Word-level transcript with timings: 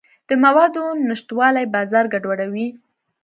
د 0.29 0.31
موادو 0.43 0.85
نشتوالی 1.09 1.65
بازار 1.75 2.05
ګډوډوي. 2.13 2.67